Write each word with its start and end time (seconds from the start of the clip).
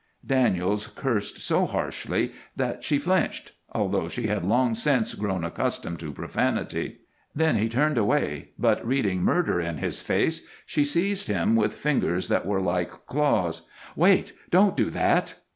Daniels 0.25 0.87
cursed 0.87 1.41
so 1.41 1.67
harshly 1.67 2.31
that 2.55 2.83
she 2.83 2.97
flinched, 2.97 3.51
although 3.71 4.09
she 4.09 4.25
had 4.25 4.43
long 4.43 4.73
since 4.73 5.13
grown 5.13 5.43
accustomed 5.43 5.99
to 5.99 6.11
profanity. 6.11 7.01
Then 7.35 7.55
he 7.57 7.69
turned 7.69 7.99
away, 7.99 8.49
but, 8.57 8.83
reading 8.83 9.21
murder 9.21 9.59
in 9.61 9.77
his 9.77 10.01
face, 10.01 10.41
she 10.65 10.85
seized 10.85 11.27
him 11.27 11.55
with 11.55 11.73
fingers 11.75 12.29
that 12.29 12.47
were 12.47 12.61
like 12.61 12.89
claws. 13.05 13.69
"Wait! 13.95 14.33
Don't 14.49 14.75
do 14.75 14.89
that!" 14.89 15.35